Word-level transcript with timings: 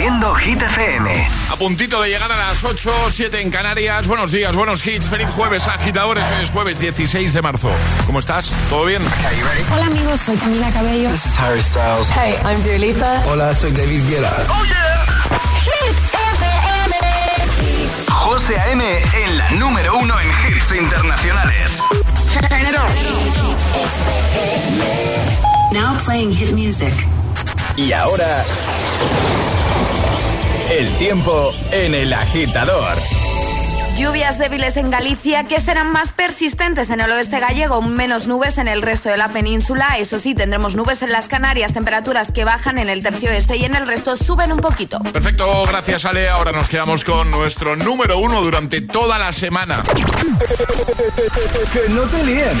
Haciendo 0.00 0.34
Hit 0.34 0.62
FM. 0.62 1.28
A 1.50 1.56
puntito 1.56 2.00
de 2.00 2.08
llegar 2.08 2.32
a 2.32 2.36
las 2.38 2.64
8, 2.64 2.90
7 3.10 3.38
en 3.38 3.50
Canarias. 3.50 4.08
Buenos 4.08 4.32
días, 4.32 4.56
buenos 4.56 4.86
hits. 4.86 5.10
Feliz 5.10 5.28
jueves, 5.28 5.66
agitadores. 5.66 6.24
Hoy 6.24 6.44
es 6.44 6.50
jueves 6.50 6.80
16 6.80 7.34
de 7.34 7.42
marzo. 7.42 7.70
¿Cómo 8.06 8.18
estás? 8.18 8.50
¿Todo 8.70 8.86
bien? 8.86 9.02
Hola 9.70 9.84
amigos, 9.84 10.20
soy 10.20 10.38
Camila 10.38 10.70
Cabello. 10.72 11.10
This 11.10 11.26
is 11.26 11.38
Harry 11.38 11.60
Styles. 11.60 12.08
Hey, 12.16 12.34
I'm 12.46 12.62
Dua 12.62 12.78
Lipa. 12.78 13.24
Hola, 13.26 13.54
soy 13.54 13.72
David 13.72 14.00
Guetta. 14.08 14.34
¡Oh, 14.48 14.64
yeah! 14.64 15.04
Hit 15.64 15.94
FM. 16.32 16.94
José 18.08 18.58
A.M. 18.58 18.82
en 19.22 19.36
la 19.36 19.50
número 19.50 19.98
uno 19.98 20.18
en 20.18 20.28
hits 20.48 20.74
internacionales. 20.76 21.78
Turn 22.32 22.62
it 22.62 22.74
on. 22.74 22.88
Now 25.74 25.98
playing 25.98 26.32
hit 26.32 26.52
music. 26.52 26.94
Y 27.76 27.92
ahora... 27.92 28.42
El 30.70 30.88
tiempo 30.98 31.52
en 31.72 31.96
el 31.96 32.12
agitador. 32.12 32.96
Lluvias 33.96 34.38
débiles 34.38 34.76
en 34.76 34.88
Galicia 34.88 35.42
que 35.42 35.58
serán 35.58 35.90
más 35.90 36.12
persistentes 36.12 36.90
en 36.90 37.00
el 37.00 37.10
oeste 37.10 37.40
gallego, 37.40 37.82
menos 37.82 38.28
nubes 38.28 38.56
en 38.56 38.68
el 38.68 38.80
resto 38.80 39.08
de 39.08 39.16
la 39.16 39.30
península. 39.30 39.96
Eso 39.98 40.20
sí, 40.20 40.32
tendremos 40.34 40.76
nubes 40.76 41.02
en 41.02 41.10
las 41.10 41.28
Canarias, 41.28 41.72
temperaturas 41.72 42.30
que 42.30 42.44
bajan 42.44 42.78
en 42.78 42.88
el 42.88 43.02
tercio 43.02 43.30
oeste 43.30 43.56
y 43.56 43.64
en 43.64 43.74
el 43.74 43.84
resto 43.84 44.16
suben 44.16 44.52
un 44.52 44.60
poquito. 44.60 45.00
Perfecto, 45.12 45.64
gracias 45.66 46.04
Ale. 46.04 46.28
Ahora 46.28 46.52
nos 46.52 46.68
quedamos 46.68 47.02
con 47.02 47.32
nuestro 47.32 47.74
número 47.74 48.18
uno 48.18 48.40
durante 48.40 48.80
toda 48.80 49.18
la 49.18 49.32
semana. 49.32 49.82
Que 51.72 51.88
no 51.88 52.02
te 52.02 52.24
líen. 52.24 52.60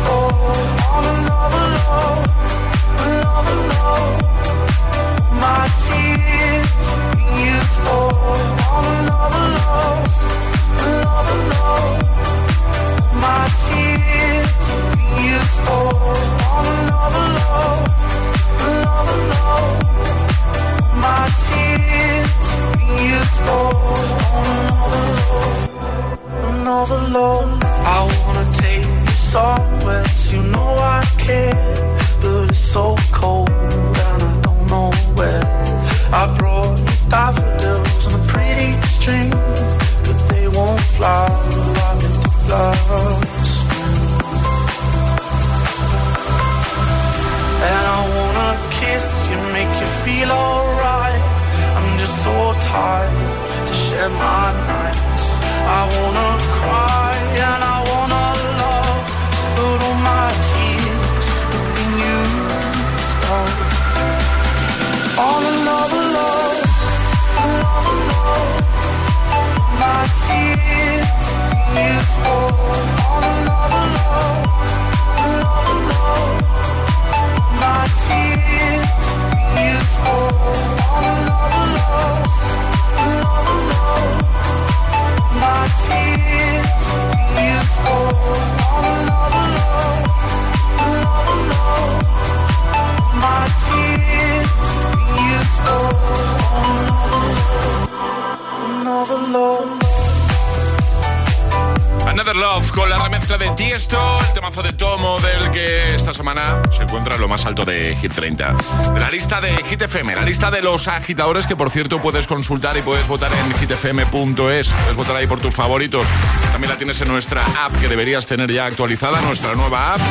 30. 108.21 108.55
De 108.93 108.99
la 108.99 109.09
lista 109.09 109.41
de 109.41 109.51
Hit 109.63 109.81
FM, 109.81 110.13
la 110.13 110.21
lista 110.21 110.51
de 110.51 110.61
los 110.61 110.87
agitadores 110.87 111.47
que 111.47 111.55
por 111.55 111.71
cierto 111.71 111.99
puedes 112.03 112.27
consultar 112.27 112.77
y 112.77 112.83
puedes 112.83 113.07
votar 113.07 113.31
en 113.33 113.51
hitfm.es. 113.59 114.67
Puedes 114.69 114.95
votar 114.95 115.15
ahí 115.15 115.25
por 115.25 115.39
tus 115.39 115.55
favoritos. 115.55 116.05
También 116.51 116.69
la 116.69 116.77
tienes 116.77 117.01
en 117.01 117.07
nuestra 117.07 117.43
app 117.43 117.75
que 117.81 117.87
deberías 117.87 118.27
tener 118.27 118.51
ya 118.51 118.67
actualizada, 118.67 119.19
nuestra 119.21 119.55
nueva 119.55 119.95
app. 119.95 120.01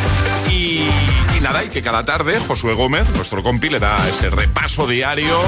Y, 0.50 0.88
y 1.36 1.40
nada, 1.40 1.62
y 1.62 1.68
que 1.68 1.82
cada 1.82 2.04
tarde 2.04 2.40
Josué 2.40 2.74
Gómez, 2.74 3.08
nuestro 3.14 3.44
compi, 3.44 3.68
le 3.68 3.78
da 3.78 3.96
ese 4.08 4.28
repaso 4.28 4.88
diario 4.88 5.40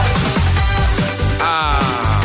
a 1.40 2.21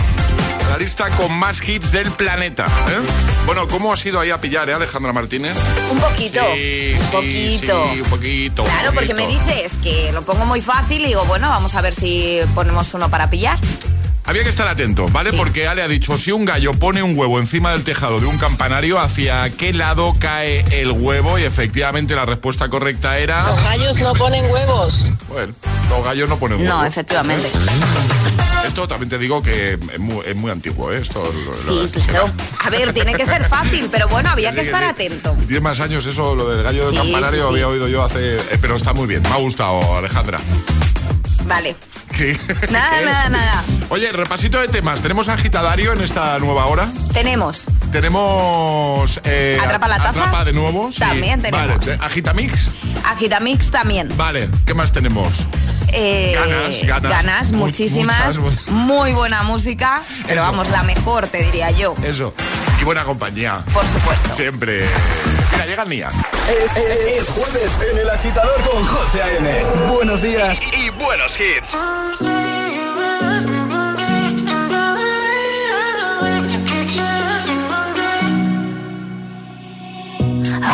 la 0.78 0.84
lista 0.84 1.10
con 1.10 1.34
más 1.34 1.68
hits 1.68 1.92
del 1.92 2.12
planeta. 2.12 2.66
¿eh? 2.66 3.00
Bueno, 3.48 3.68
¿cómo 3.68 3.92
has 3.92 4.06
ido 4.06 4.20
ahí 4.20 4.30
a 4.30 4.40
pillar, 4.40 4.70
eh, 4.70 4.76
Alejandra 4.76 5.12
Martínez? 5.12 5.56
Un 5.90 5.98
poquito, 5.98 6.40
Sí, 6.56 6.92
un 6.94 7.00
sí, 7.02 7.12
poquito. 7.12 7.90
sí, 7.92 8.02
un 8.02 8.10
poquito. 8.10 8.62
un 8.64 8.70
Claro, 8.70 8.94
porque 8.94 9.16
me 9.16 9.26
dices 9.26 9.74
que 9.82 10.12
lo 10.12 10.22
pongo 10.22 10.46
muy 10.46 10.62
fácil 10.62 11.02
y 11.04 11.08
digo, 11.08 11.26
bueno, 11.26 11.50
vamos 11.50 11.74
a 11.74 11.82
ver 11.82 11.96
si 11.96 12.42
ponemos 12.54 12.94
uno 12.94 13.10
para 13.10 13.28
pillar. 13.28 13.58
Había 14.26 14.44
que 14.44 14.50
estar 14.50 14.68
atento, 14.68 15.08
¿vale? 15.10 15.32
Sí. 15.32 15.38
Porque 15.38 15.68
Ale 15.68 15.82
ha 15.82 15.88
dicho, 15.88 16.16
si 16.16 16.32
un 16.32 16.46
gallo 16.46 16.74
pone 16.74 17.02
un 17.02 17.18
huevo 17.18 17.40
encima 17.40 17.72
del 17.72 17.84
tejado 17.84 18.20
de 18.20 18.28
un 18.28 18.38
campanario, 18.38 19.00
¿hacia 19.00 19.50
qué 19.50 19.74
lado 19.74 20.16
cae 20.20 20.64
el 20.80 20.92
huevo? 20.92 21.40
Y 21.40 21.44
efectivamente 21.44 22.14
la 22.14 22.26
respuesta 22.26 22.70
correcta 22.70 23.18
era... 23.18 23.48
Los 23.48 23.64
gallos 23.64 23.98
no 23.98 24.14
ponen 24.14 24.46
huevos. 24.52 25.06
Bueno, 25.28 25.54
los 25.90 26.04
gallos 26.04 26.30
no 26.30 26.38
ponen 26.38 26.60
huevo. 26.62 26.72
No, 26.72 26.86
efectivamente. 26.86 27.50
Esto 28.68 28.88
también 28.88 29.10
te 29.10 29.18
digo 29.18 29.42
que 29.42 29.74
es 29.74 30.00
muy, 30.00 30.24
es 30.26 30.36
muy 30.36 30.52
antiguo, 30.52 30.92
¿eh? 30.92 31.00
Esto, 31.02 31.32
Sí, 31.66 31.90
claro. 32.08 32.30
A 32.64 32.70
ver, 32.70 32.94
tiene 32.94 33.14
que 33.14 33.26
ser 33.26 33.48
fácil, 33.48 33.88
pero 33.92 34.08
bueno, 34.10 34.30
había 34.30 34.52
que 34.52 34.62
estar 34.62 34.84
atento. 34.84 35.36
Tiene 35.48 35.62
más 35.62 35.80
años 35.80 36.06
eso, 36.06 36.36
lo 36.36 36.50
del 36.50 36.64
gallo 36.64 36.90
Sí, 36.90 36.96
del 36.96 37.04
campanario, 37.04 37.48
había 37.48 37.68
oído 37.68 37.88
yo 37.88 38.04
hace... 38.04 38.36
eh, 38.38 38.58
pero 38.62 38.76
está 38.76 38.94
muy 38.94 39.08
bien, 39.08 39.22
me 39.24 39.30
ha 39.30 39.38
gustado, 39.38 39.98
Alejandra. 39.98 40.40
Vale. 41.46 41.76
¿Qué? 42.16 42.38
Nada, 42.70 43.00
¿Qué? 43.00 43.06
nada, 43.06 43.30
nada. 43.30 43.64
Oye, 43.90 44.12
repasito 44.12 44.60
de 44.60 44.68
temas. 44.68 45.02
¿Tenemos 45.02 45.30
agitadario 45.30 45.94
en 45.94 46.02
esta 46.02 46.38
nueva 46.40 46.66
hora? 46.66 46.90
Tenemos. 47.14 47.64
Tenemos... 47.92 49.20
eh, 49.24 49.58
¿Atrapa 49.64 49.88
la 49.88 49.98
taza? 49.98 50.10
Atrapa 50.10 50.46
de 50.46 50.54
nuevo. 50.54 50.92
sí. 50.92 51.00
También 51.00 51.42
tenemos. 51.42 51.68
Vale, 51.68 51.86
¿de- 51.86 52.04
agitamix. 52.06 52.70
Agitamix 53.06 53.72
también. 53.72 54.10
Vale, 54.18 54.50
¿qué 54.66 54.74
más 54.74 54.92
tenemos? 54.92 55.46
Eh, 55.94 56.34
Ganas, 56.36 56.84
ganas. 56.84 57.12
ganas, 57.12 57.52
Mu- 57.52 57.66
muchísimas. 57.66 58.38
muchas, 58.38 58.68
Muy 58.68 59.14
buena 59.14 59.44
música, 59.44 60.02
pero 60.28 60.42
Eso. 60.42 60.52
vamos, 60.52 60.70
la 60.70 60.84
mejor, 60.84 61.28
te 61.28 61.42
diría 61.44 61.72
yo. 61.72 61.96
Eso. 62.04 62.34
Y 62.82 62.84
buena 62.84 63.04
compañía. 63.06 63.62
Por 63.74 63.86
supuesto. 63.86 64.36
Siempre. 64.36 64.86
Mira, 65.54 65.66
llega 65.66 65.86
Nia. 65.86 66.10
Es, 66.50 66.78
es- 66.78 67.22
es 67.22 67.30
jueves 67.30 67.72
en 67.92 67.98
el 68.00 68.10
agitador 68.10 68.62
con 68.70 68.86
José 68.86 69.24
A.M. 69.24 69.64
Buenos 69.90 70.22
días. 70.22 70.60
Y 70.74 70.90
buenos 70.92 71.38
hits. 71.40 71.72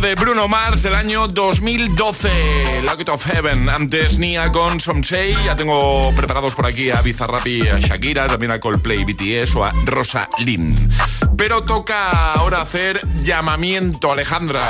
De 0.00 0.14
Bruno 0.16 0.48
Mars 0.48 0.82
del 0.82 0.94
año 0.94 1.28
2012, 1.28 2.82
Locket 2.84 3.08
of 3.10 3.24
Heaven. 3.26 3.68
Antes 3.68 4.18
Nia 4.18 4.50
con 4.50 4.80
Say. 4.80 5.36
Ya 5.44 5.54
tengo 5.54 6.12
preparados 6.16 6.54
por 6.54 6.66
aquí 6.66 6.90
a 6.90 7.00
Bizarrap 7.00 7.46
a 7.72 7.78
Shakira, 7.78 8.26
también 8.26 8.52
a 8.52 8.58
Coldplay, 8.58 9.04
BTS 9.04 9.54
o 9.56 9.64
a 9.64 9.72
Rosa 9.84 10.28
Lynn. 10.38 10.74
Pero 11.36 11.64
toca 11.64 12.32
ahora 12.32 12.60
hacer 12.60 13.00
llamamiento, 13.22 14.12
Alejandra. 14.12 14.60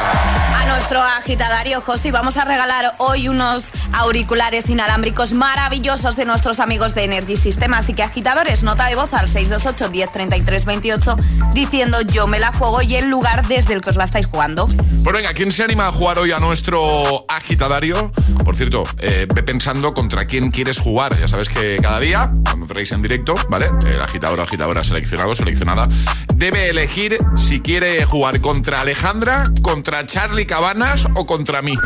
A 0.56 0.66
nuestro 0.66 1.00
agitadario 1.00 1.80
José 1.80 2.10
vamos 2.10 2.36
a 2.36 2.44
regalar 2.44 2.94
hoy 2.98 3.28
unos 3.28 3.70
auriculares 3.92 4.70
inalámbricos 4.70 5.32
maravillosos 5.32 6.16
de 6.16 6.24
nuestros 6.24 6.60
amigos 6.60 6.94
de 6.94 7.04
Energy 7.04 7.36
System. 7.36 7.74
Así 7.74 7.92
que 7.92 8.02
agitadores, 8.02 8.62
nota 8.62 8.86
de 8.86 8.94
voz 8.94 9.12
al 9.12 9.28
628 9.28 9.90
1033 9.90 10.64
28 10.64 11.16
diciendo 11.52 12.00
yo 12.02 12.26
me 12.26 12.40
la 12.40 12.52
juego 12.52 12.82
y 12.82 12.96
el 12.96 13.08
lugar 13.08 13.46
desde 13.46 13.74
el 13.74 13.80
que 13.80 13.90
os 13.90 13.96
la 13.96 14.04
estáis 14.04 14.26
jugando. 14.26 14.66
Pues 14.66 15.14
venga, 15.14 15.34
¿quién 15.34 15.52
se 15.52 15.64
anima 15.64 15.88
a 15.88 15.92
jugar 15.92 16.18
hoy 16.18 16.32
a 16.32 16.40
nuestro 16.40 17.26
agitadario? 17.28 18.10
Por 18.44 18.56
cierto, 18.56 18.84
eh, 18.98 19.26
ve 19.32 19.42
pensando 19.42 19.92
contra 19.92 20.26
quién 20.26 20.50
quieres 20.50 20.78
jugar. 20.78 21.14
Ya 21.14 21.28
sabes 21.28 21.48
que 21.48 21.76
cada 21.82 22.00
día, 22.00 22.32
cuando 22.44 22.66
traéis 22.66 22.92
en 22.92 23.02
directo, 23.02 23.34
¿vale? 23.48 23.70
El 23.86 24.00
agitador 24.00 24.40
o 24.40 24.42
agitadora 24.42 24.82
seleccionado, 24.82 25.34
seleccionada, 25.34 25.86
debe 26.34 26.53
elegir 26.56 27.18
si 27.36 27.60
quiere 27.60 28.04
jugar 28.04 28.40
contra 28.40 28.80
Alejandra, 28.80 29.44
contra 29.62 30.06
Charlie 30.06 30.46
Cabanas 30.46 31.06
o 31.14 31.24
contra 31.26 31.62
mí. 31.62 31.76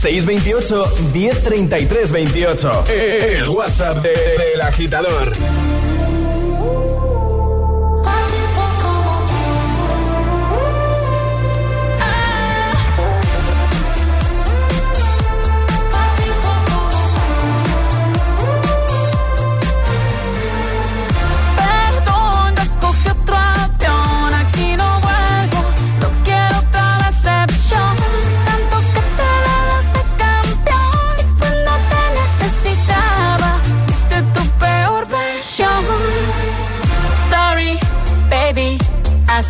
628 0.00 1.12
1033 1.12 2.12
28. 2.12 2.84
El 2.88 3.48
WhatsApp 3.48 4.02
del 4.02 4.60
agitador. 4.60 5.32
que 5.32 5.36
te 5.38 5.79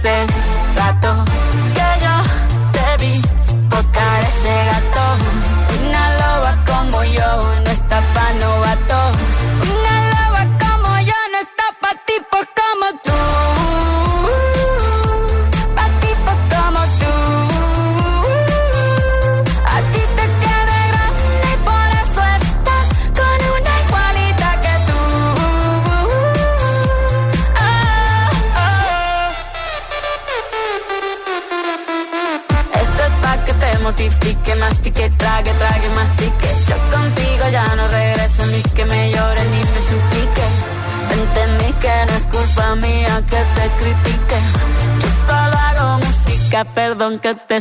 said 0.03 0.30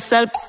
Te 0.10 0.49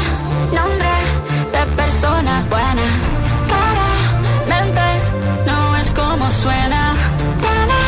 Persona 1.75 2.43
buena. 2.49 2.85
Claramente 3.47 4.81
no 5.45 5.77
es 5.77 5.89
como 5.91 6.31
suena. 6.31 6.93
Tiene 7.41 7.81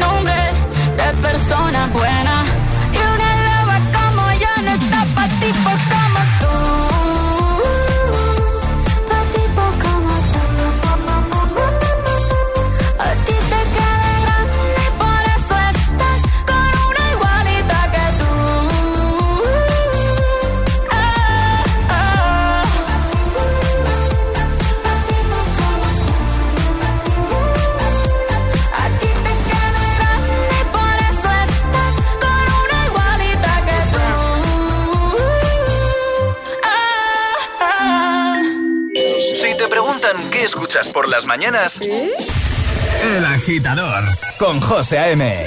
nombre 0.00 0.40
de 0.96 1.22
persona 1.22 1.88
buena. 1.92 2.09
Escuchas 40.80 40.92
por 40.92 41.08
las 41.08 41.26
mañanas? 41.26 41.80
El 41.80 43.24
agitador 43.24 44.04
con 44.38 44.60
José 44.60 44.98
A.M. 44.98 45.46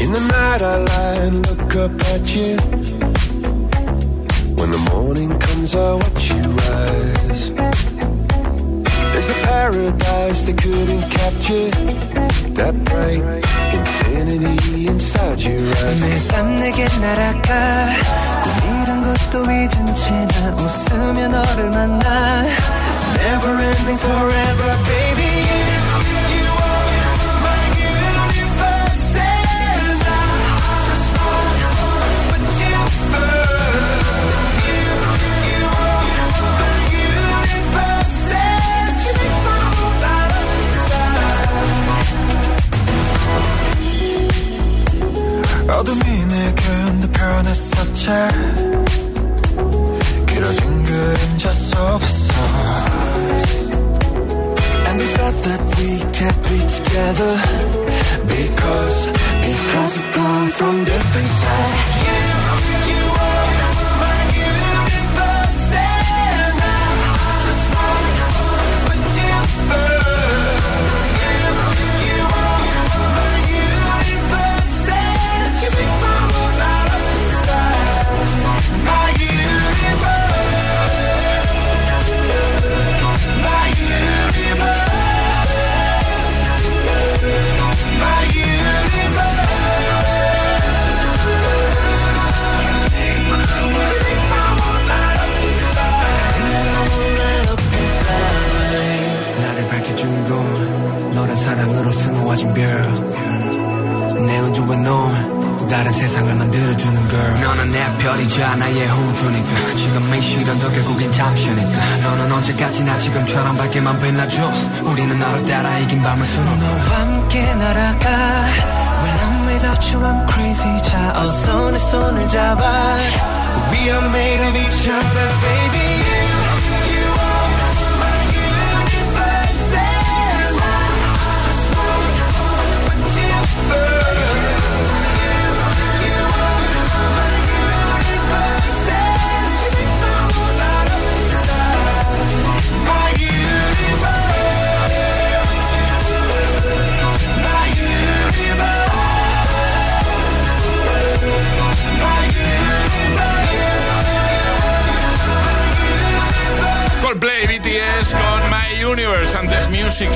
In 0.00 0.12
the 0.12 0.20
night 0.20 0.62
I 0.62 0.76
lie 0.78 1.26
and 1.26 1.46
look 1.46 1.76
up 1.76 2.00
at 2.12 2.34
you 2.34 2.87
morning 4.91 5.39
comes, 5.39 5.75
I 5.75 5.93
watch 5.93 6.31
you 6.31 6.43
rise. 6.43 7.51
There's 9.11 9.29
a 9.29 9.39
paradise 9.47 10.43
they 10.43 10.53
couldn't 10.53 11.09
capture. 11.09 11.69
That 12.57 12.75
bright 12.83 13.23
infinity 13.73 14.87
inside 14.87 15.41
your 15.41 15.59
eyes. 15.59 16.01
매밤 16.01 16.59
내게 16.59 16.85
날아가 17.01 17.89
꿈이란 18.43 19.03
것도 19.03 19.43
잊은 19.43 19.93
채나 19.93 20.55
웃으며 20.55 21.27
너를 21.29 21.69
만나 21.69 22.43
Never 23.15 23.53
ending 23.61 23.99
forever 23.99 24.71
baby 24.85 25.26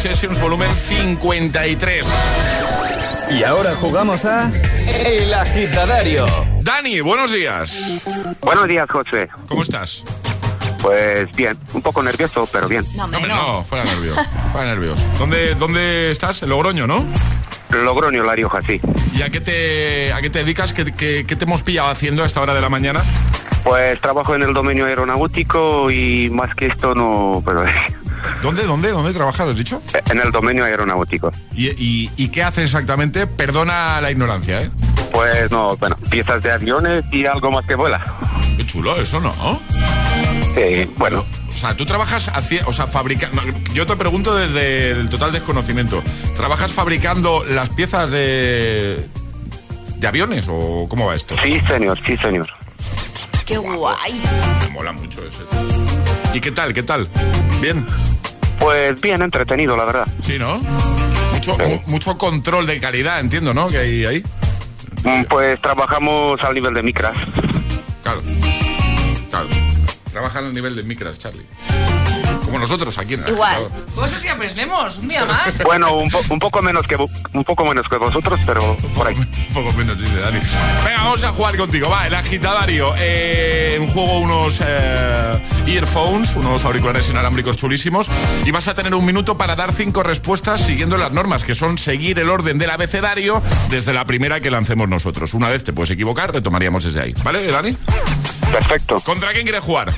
Sessions 0.03 0.41
volumen 0.41 0.69
53. 0.69 2.09
Y 3.31 3.45
ahora 3.45 3.77
jugamos 3.77 4.25
a 4.25 4.51
El 4.89 5.33
Agitadario. 5.33 6.27
Dani, 6.61 7.01
buenos 7.03 7.31
días. 7.31 8.01
Buenos 8.41 8.67
días, 8.67 8.91
José. 8.91 9.29
¿Cómo 9.47 9.63
estás? 9.63 10.03
Pues 10.81 11.31
bien, 11.37 11.57
un 11.73 11.83
poco 11.83 12.03
nervioso, 12.03 12.49
pero 12.51 12.67
bien. 12.67 12.85
No, 12.97 13.05
Hombre, 13.05 13.29
no, 13.29 13.63
fuera 13.63 13.85
nervios. 13.85 14.19
Fuera 14.51 14.67
nervios. 14.75 15.01
¿Dónde, 15.21 15.55
¿Dónde 15.55 16.11
estás? 16.11 16.43
En 16.43 16.49
Logroño, 16.49 16.89
¿no? 16.89 17.07
Logroño, 17.71 18.25
La 18.25 18.35
Rioja, 18.35 18.61
sí. 18.63 18.81
¿Y 19.15 19.23
a 19.23 19.31
qué 19.31 19.41
te, 19.41 20.13
a 20.13 20.21
qué 20.21 20.31
te 20.31 20.41
dedicas? 20.41 20.73
¿Qué, 20.73 20.85
qué, 20.93 21.25
qué 21.29 21.37
te 21.37 21.45
hemos 21.45 21.63
pillado 21.63 21.91
haciendo 21.91 22.25
a 22.25 22.27
esta 22.27 22.41
hora 22.41 22.55
de 22.55 22.61
la 22.61 22.69
mañana? 22.69 23.05
Pues 23.63 24.01
trabajo 24.01 24.35
en 24.35 24.43
el 24.43 24.53
dominio 24.53 24.87
aeronáutico 24.87 25.93
y 25.93 26.29
más 26.31 26.53
que 26.57 26.67
esto 26.67 26.93
no... 26.93 27.41
Pero, 27.47 27.65
¿Dónde, 28.43 28.65
dónde, 28.65 28.91
dónde 28.91 29.13
trabajas, 29.13 29.49
has 29.49 29.57
dicho? 29.57 29.83
en 30.11 30.19
el 30.21 30.31
dominio 30.33 30.65
aeronáutico. 30.65 31.31
¿Y, 31.55 31.69
y, 31.71 32.11
y 32.17 32.29
qué 32.29 32.43
haces 32.43 32.65
exactamente? 32.65 33.27
Perdona 33.27 34.01
la 34.01 34.11
ignorancia, 34.11 34.63
¿eh? 34.63 34.71
Pues 35.13 35.51
no, 35.51 35.77
bueno, 35.77 35.97
piezas 36.11 36.43
de 36.43 36.51
aviones 36.53 37.05
y 37.13 37.27
algo 37.27 37.51
más 37.51 37.65
que 37.67 37.75
vuela. 37.75 38.03
Qué 38.57 38.67
chulo, 38.67 38.97
eso 38.97 39.21
no. 39.21 39.33
Sí, 40.55 40.91
bueno. 40.97 41.25
O 41.53 41.57
sea, 41.57 41.77
tú 41.77 41.85
trabajas, 41.85 42.31
haci- 42.33 42.63
o 42.67 42.73
sea, 42.73 42.87
fabricando. 42.87 43.43
Yo 43.75 43.87
te 43.87 43.95
pregunto 43.97 44.35
desde 44.35 44.91
el 44.93 45.09
total 45.09 45.33
desconocimiento. 45.33 46.03
¿Trabajas 46.35 46.73
fabricando 46.73 47.45
las 47.49 47.69
piezas 47.71 48.11
de. 48.11 49.07
de 49.97 50.07
aviones 50.07 50.47
o 50.49 50.87
cómo 50.89 51.07
va 51.07 51.15
esto? 51.15 51.37
Sí, 51.43 51.61
señor, 51.69 51.99
sí, 52.07 52.17
señor. 52.17 52.47
Qué 53.47 53.59
guay. 53.59 54.23
Me 54.63 54.69
mola 54.69 54.93
mucho 54.93 55.21
ese. 55.27 55.43
¿Y 56.35 56.41
qué 56.41 56.51
tal, 56.51 56.73
qué 56.73 56.83
tal? 56.83 57.09
¿Bien? 57.61 57.87
Pues 58.59 59.01
bien 59.01 59.23
entretenido, 59.23 59.77
la 59.77 59.85
verdad. 59.85 60.07
Sí, 60.21 60.39
¿no? 60.39 60.59
Mucho, 61.33 61.57
mu- 61.59 61.81
mucho 61.87 62.17
control 62.19 62.67
de 62.67 62.81
calidad, 62.81 63.21
entiendo, 63.21 63.53
¿no? 63.55 63.69
Que 63.69 63.79
hay 63.79 64.05
ahí. 64.05 64.25
Mm, 65.05 65.25
Pues 65.29 65.61
trabajamos 65.61 66.41
al 66.43 66.55
nivel 66.55 66.75
de 66.75 66.83
micras. 66.83 67.17
Claro. 68.03 68.23
Claro. 69.31 69.49
Trabajan 70.13 70.45
al 70.47 70.55
nivel 70.55 70.77
de 70.77 70.83
micras, 70.85 71.19
Charlie. 71.19 71.47
Como 72.53 72.61
nosotros 72.61 72.99
aquí 72.99 73.15
en 73.15 73.25
Igual. 73.27 73.67
Cosas 73.95 74.23
que 74.23 74.29
aprendemos, 74.29 74.99
un 74.99 75.09
día 75.09 75.25
más. 75.25 75.63
Bueno, 75.65 75.95
un, 75.97 76.11
po- 76.11 76.21
un 76.29 76.39
poco 76.39 76.61
menos 76.61 76.87
que 76.87 76.97
un 76.97 77.45
poco 77.45 77.65
menos 77.65 77.89
que 77.89 77.97
vosotros, 77.97 78.39
pero 78.45 78.77
por 78.95 79.07
ahí. 79.07 79.15
Un 79.17 79.55
poco 79.55 79.73
menos, 79.73 79.99
dice 79.99 80.15
Dani. 80.21 80.39
Venga, 80.85 81.03
vamos 81.05 81.25
a 81.25 81.33
jugar 81.33 81.57
contigo. 81.57 81.89
Va, 81.89 82.07
el 82.07 82.15
agitadario. 82.15 82.93
Eh, 82.99 83.79
en 83.81 83.89
juego 83.89 84.19
unos 84.19 84.61
eh, 84.63 85.43
earphones, 85.67 86.37
unos 86.37 86.63
auriculares 86.67 87.09
inalámbricos 87.09 87.57
chulísimos. 87.57 88.11
Y 88.45 88.51
vas 88.51 88.69
a 88.69 88.75
tener 88.75 88.95
un 88.95 89.07
minuto 89.07 89.39
para 89.39 89.57
dar 89.57 89.73
cinco 89.73 90.03
respuestas 90.03 90.61
siguiendo 90.61 90.99
las 90.99 91.11
normas, 91.11 91.45
que 91.45 91.55
son 91.55 91.79
seguir 91.79 92.19
el 92.19 92.29
orden 92.29 92.59
del 92.59 92.69
abecedario 92.69 93.43
desde 93.71 93.95
la 93.95 94.05
primera 94.05 94.41
que 94.41 94.51
lancemos 94.51 94.91
nosotros. 94.91 95.33
Una 95.33 95.49
vez 95.49 95.65
te 95.65 95.73
puedes 95.73 95.89
equivocar, 95.89 96.31
retomaríamos 96.35 96.85
desde 96.85 97.01
ahí. 97.01 97.15
¿Vale, 97.25 97.47
Dani? 97.47 97.75
Perfecto. 98.53 98.97
¿Contra 99.01 99.33
quién 99.33 99.45
quieres 99.45 99.63
jugar? 99.65 99.91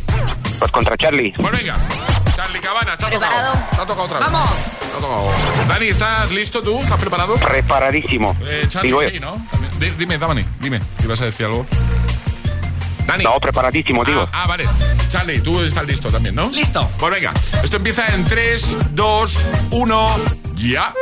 Pues 0.60 0.70
contra 0.70 0.96
Charlie. 0.96 1.32
Pues 1.36 1.50
venga. 1.50 1.76
Charlie 2.44 2.61
Cabana, 2.61 2.92
está 2.92 3.07
Preparado. 3.07 3.52
tocado. 3.52 3.70
Está 3.70 3.87
tocado 3.87 4.02
otra 4.04 4.18
vez. 4.18 4.30
Vamos. 4.30 4.50
Está 4.83 4.98
tocado. 4.98 5.33
Dani, 5.66 5.87
¿estás 5.87 6.30
listo 6.30 6.62
tú? 6.62 6.78
¿Estás 6.83 6.98
preparado? 7.00 7.37
Preparadísimo. 7.37 8.37
Eh, 8.44 8.66
Charlie, 8.68 8.88
Digo, 8.90 9.00
sí, 9.00 9.18
¿no? 9.18 9.33
También. 9.50 9.78
Di- 9.78 9.90
Dime, 9.92 10.18
Dani, 10.18 10.44
dime. 10.61 10.80
¿Ibas 11.02 11.20
a 11.22 11.24
decir 11.24 11.46
algo? 11.46 11.66
Dani. 13.07 13.24
No, 13.24 13.40
preparadísimo, 13.40 14.04
digo. 14.04 14.28
Ah, 14.30 14.42
ah, 14.42 14.46
vale. 14.46 14.68
Charlie, 15.09 15.40
tú 15.40 15.61
estás 15.62 15.87
listo 15.87 16.11
también, 16.11 16.35
¿no? 16.35 16.50
Listo. 16.50 16.87
Pues 16.98 17.12
venga, 17.14 17.33
esto 17.62 17.78
empieza 17.78 18.07
en 18.09 18.24
3, 18.26 18.76
2, 18.90 19.48
1, 19.70 20.16
ya. 20.57 20.92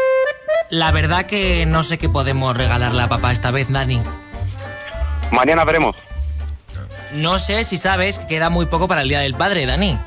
La 0.71 0.93
verdad 0.93 1.27
que 1.27 1.67
no 1.67 1.83
sé 1.83 1.99
qué 1.99 2.09
podemos 2.09 2.57
regalarle 2.57 3.03
a 3.03 3.09
papá 3.09 3.33
esta 3.33 3.51
vez, 3.51 3.69
Dani. 3.69 4.01
Mañana 5.33 5.65
veremos. 5.65 5.97
No 7.15 7.39
sé 7.39 7.65
si 7.65 7.77
sabes 7.77 8.19
que 8.21 8.27
queda 8.27 8.49
muy 8.49 8.67
poco 8.67 8.87
para 8.89 9.03
el 9.03 9.09
Día 9.09 9.21
del 9.21 9.35
Padre, 9.35 9.67
Dani. 9.67 9.99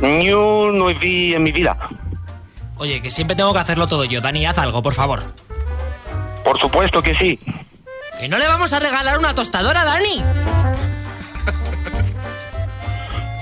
Yo 0.00 0.68
no 0.72 0.86
vi 0.86 1.34
en 1.34 1.42
mi 1.42 1.52
vida. 1.52 1.76
Oye, 2.76 3.02
que 3.02 3.10
siempre 3.10 3.36
tengo 3.36 3.52
que 3.52 3.58
hacerlo 3.58 3.86
todo 3.86 4.04
yo. 4.04 4.20
Dani, 4.20 4.46
haz 4.46 4.58
algo, 4.58 4.82
por 4.82 4.94
favor. 4.94 5.22
Por 6.44 6.58
supuesto 6.60 7.02
que 7.02 7.16
sí. 7.16 7.40
Que 8.20 8.28
no 8.28 8.38
le 8.38 8.46
vamos 8.46 8.72
a 8.72 8.78
regalar 8.78 9.18
una 9.18 9.34
tostadora, 9.34 9.84
Dani. 9.84 10.22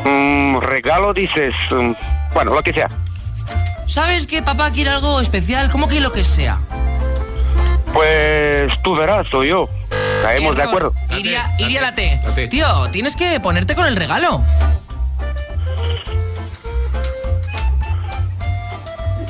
Mm, 0.05 0.59
regalo 0.59 1.13
dices, 1.13 1.53
mm, 1.71 1.93
bueno, 2.33 2.55
lo 2.55 2.63
que 2.63 2.73
sea. 2.73 2.89
¿sabes 3.87 4.27
que 4.27 4.43
papá 4.43 4.71
quiere 4.73 4.91
algo 4.91 5.21
especial? 5.21 5.71
¿Cómo 5.71 5.89
que 5.89 6.01
lo 6.01 6.13
que 6.13 6.25
sea? 6.25 6.61
Pues 7.93 8.71
tú 8.83 8.95
verás, 8.95 9.27
soy 9.31 9.49
yo. 9.49 9.69
Caemos 10.23 10.57
de 10.57 10.63
acuerdo. 10.63 10.93
Iría, 11.17 11.55
iría 11.59 11.81
la 11.81 11.95
T. 11.95 12.21
Tío, 12.51 12.91
tienes 12.91 13.17
que 13.17 13.41
ponerte 13.41 13.75
con 13.75 13.87
el 13.87 13.97
regalo. 13.97 14.43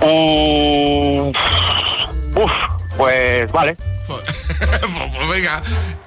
Mm, 0.07 1.33
uf, 2.37 2.53
pues 2.97 3.51
vale. 3.51 3.77
pues 4.07 5.29
venga, 5.31 5.61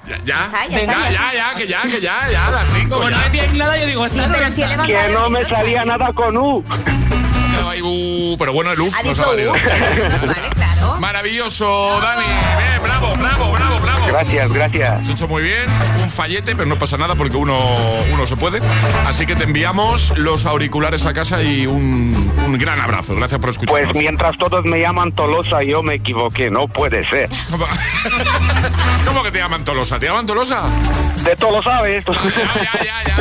ya, 0.08 0.18
ya, 0.24 0.40
está, 0.40 0.66
ya 0.66 0.70
ya, 0.70 0.78
está, 0.78 1.10
ya 1.10 1.10
ya, 1.10 1.32
ya, 1.34 1.54
que 1.54 1.66
ya, 1.66 1.82
que 1.82 2.00
ya, 2.00 2.30
ya, 2.30 2.50
las 2.50 2.68
cinco. 2.74 2.94
Como 2.94 3.10
no 3.10 3.16
ya. 3.16 3.24
me 3.24 3.30
tienes 3.30 3.54
nada, 3.54 3.76
yo 3.76 3.86
digo, 3.86 4.08
Sí, 4.08 4.22
pero 4.32 4.50
si 4.50 4.62
he 4.62 4.68
Que 4.86 5.12
no 5.12 5.28
me 5.28 5.44
salía 5.44 5.84
nada 5.84 6.12
con 6.14 6.36
U. 6.38 6.64
Ay, 7.68 7.82
uh, 7.82 8.36
pero 8.38 8.54
bueno, 8.54 8.72
el 8.72 8.80
UF 8.80 8.94
Ha 8.94 9.02
nos 9.02 9.12
dicho 9.12 9.22
ha 9.22 9.28
valido. 9.28 9.52
U, 9.52 9.54
vale, 9.54 10.50
claro. 10.54 10.96
Maravilloso, 10.98 12.00
Dani. 12.00 12.24
Bien, 12.24 12.82
bravo, 12.82 13.12
bravo, 13.16 13.52
bravo. 13.52 13.69
Gracias, 14.10 14.52
gracias. 14.52 15.02
Has 15.02 15.08
hecho 15.08 15.28
muy 15.28 15.44
bien, 15.44 15.66
un 16.02 16.10
fallete, 16.10 16.56
pero 16.56 16.66
no 16.66 16.74
pasa 16.76 16.98
nada 16.98 17.14
porque 17.14 17.36
uno, 17.36 17.56
uno 18.12 18.26
se 18.26 18.36
puede. 18.36 18.60
Así 19.06 19.24
que 19.24 19.36
te 19.36 19.44
enviamos 19.44 20.18
los 20.18 20.46
auriculares 20.46 21.06
a 21.06 21.12
casa 21.12 21.40
y 21.44 21.66
un, 21.66 22.32
un 22.44 22.58
gran 22.58 22.80
abrazo. 22.80 23.14
Gracias 23.14 23.40
por 23.40 23.50
escucharnos. 23.50 23.92
Pues 23.92 24.02
mientras 24.02 24.36
todos 24.36 24.64
me 24.64 24.80
llaman 24.80 25.12
Tolosa, 25.12 25.62
yo 25.62 25.84
me 25.84 25.94
equivoqué. 25.94 26.50
No 26.50 26.66
puede 26.66 27.08
ser. 27.08 27.28
¿Cómo? 27.50 27.64
¿Cómo 29.06 29.22
que 29.22 29.30
te 29.30 29.38
llaman 29.38 29.64
Tolosa? 29.64 30.00
¿Te 30.00 30.06
llaman 30.06 30.26
Tolosa? 30.26 30.64
De 31.24 31.36
todo 31.36 31.52
lo 31.52 31.62
sabes. 31.62 32.04
Ya, 32.04 32.12
ya, 32.62 32.84
ya, 32.84 33.16
ya. 33.16 33.19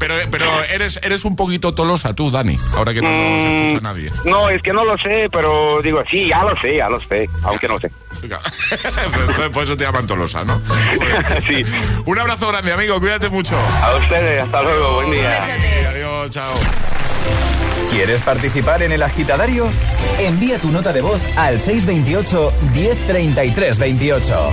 Pero, 0.00 0.14
pero 0.30 0.64
eres, 0.64 0.98
eres 1.02 1.24
un 1.24 1.36
poquito 1.36 1.72
Tolosa 1.74 2.12
tú, 2.14 2.30
Dani, 2.30 2.58
ahora 2.74 2.92
que 2.92 3.02
no 3.02 3.08
nos 3.10 3.42
Mm. 3.42 3.46
escucha 3.66 3.80
nadie. 3.82 4.10
No, 4.24 4.48
es 4.48 4.60
que 4.62 4.72
no 4.72 4.84
lo 4.84 4.96
sé, 4.98 5.28
pero 5.30 5.80
digo, 5.82 6.02
sí, 6.10 6.28
ya 6.28 6.42
lo 6.42 6.58
sé, 6.60 6.76
ya 6.78 6.88
lo 6.88 6.98
sé, 7.00 7.28
aunque 7.44 7.68
no 7.68 7.78
sé. 7.78 7.90
Venga. 8.22 8.40
Entonces, 8.70 9.48
por 9.52 9.62
eso 9.64 9.76
te 9.76 9.84
llaman 9.84 10.06
Tolosa, 10.06 10.42
¿no? 10.44 10.60
sí. 11.46 11.64
Un 12.06 12.18
abrazo 12.18 12.48
grande, 12.48 12.72
amigo, 12.72 12.98
cuídate 12.98 13.28
mucho. 13.28 13.54
A 13.82 13.94
ustedes, 13.96 14.42
hasta 14.42 14.62
luego, 14.62 14.94
buen 14.94 15.10
día. 15.12 15.44
Adiós, 15.90 16.30
chao. 16.30 16.54
¿Quieres 17.90 18.20
participar 18.22 18.82
en 18.82 18.92
el 18.92 19.02
agitadario? 19.02 19.68
Envía 20.18 20.58
tu 20.58 20.70
nota 20.70 20.92
de 20.92 21.00
voz 21.02 21.20
al 21.36 21.60
628 21.60 22.52
1033 22.72 23.78
28. 23.78 24.52